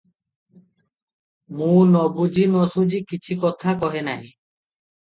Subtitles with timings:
[1.59, 4.35] ମୁଁ ନବୁଝି ନସୁଝି କଛି କଥା କହେ ନାହିଁ।